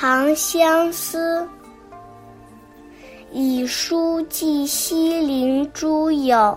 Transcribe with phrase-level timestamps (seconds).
[0.00, 1.42] 长相思》
[3.32, 6.56] 以书寄西陵诸友，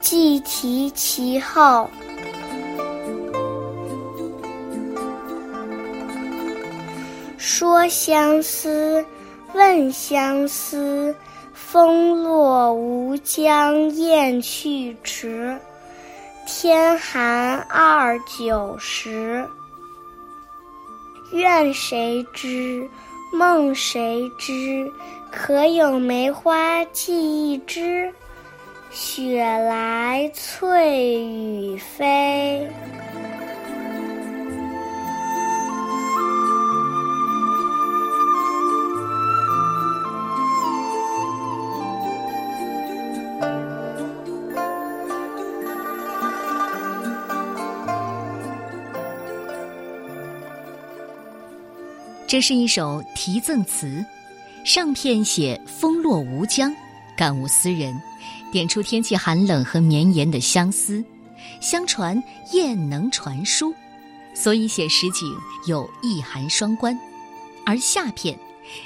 [0.00, 1.86] 寄题其后。
[7.36, 9.04] 说相思，
[9.52, 11.14] 问相思，
[11.52, 15.54] 风落吴江雁去迟。
[16.46, 19.46] 天寒二九时。
[21.32, 22.88] 愿谁知？
[23.32, 24.90] 梦谁知？
[25.30, 28.12] 可有梅花寄一枝？
[28.90, 32.06] 雪来翠羽飞。
[52.28, 54.04] 这是一首题赠词，
[54.62, 56.70] 上片写风落吴江，
[57.16, 57.98] 感悟思人，
[58.52, 61.02] 点出天气寒冷和绵延的相思。
[61.58, 63.74] 相传雁能传书，
[64.34, 65.26] 所以写实景
[65.66, 66.94] 有意寒双关。
[67.64, 68.38] 而下片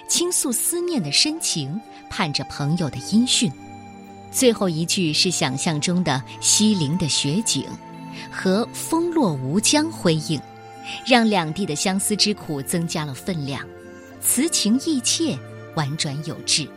[0.07, 3.51] 倾诉思念的深情，盼着朋友的音讯。
[4.31, 7.67] 最后一句是想象中的西陵的雪景，
[8.31, 10.41] 和风落吴江辉映。
[11.07, 13.67] 让两地的相思之苦增加了分量，
[14.21, 15.39] 词情意切，
[15.75, 16.69] 婉转有致。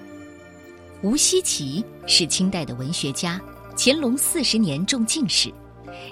[1.01, 3.39] 吴锡奇是清代的文学家，
[3.77, 5.53] 乾隆四十年中进士，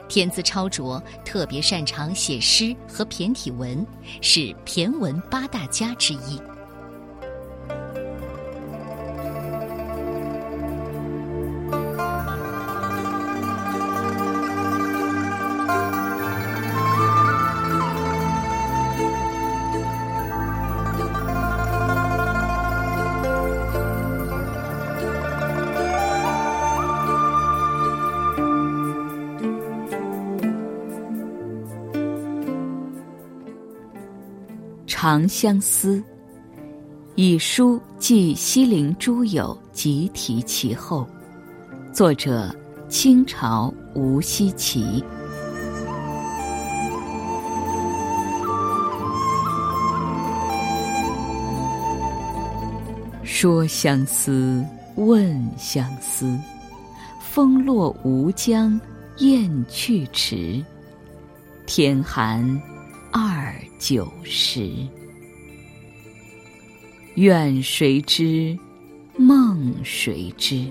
[0.08, 3.86] 天资超卓，特别擅长写诗和骈体文，
[4.22, 6.40] 是骈文八大家之一。
[35.04, 36.02] 长相思，
[37.16, 41.06] 以书寄西陵诸友，集题其后。
[41.92, 42.56] 作者：
[42.88, 45.04] 清朝吴锡奇。
[53.26, 54.66] 说相思，
[54.96, 56.40] 问相思，
[57.20, 58.80] 风落吴江
[59.18, 60.64] 雁去迟。
[61.66, 62.73] 天寒。
[63.86, 64.72] 九十，
[67.16, 68.58] 愿谁知？
[69.18, 70.66] 梦谁知？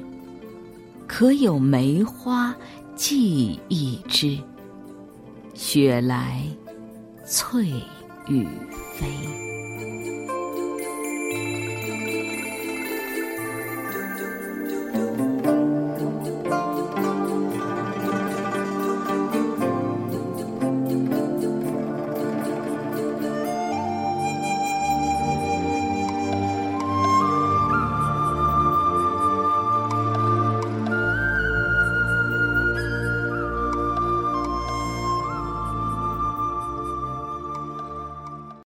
[1.06, 2.56] 可有梅花
[2.96, 4.38] 寄一枝？
[5.52, 6.42] 雪来
[7.26, 7.66] 翠
[8.28, 8.46] 羽
[8.94, 9.61] 飞。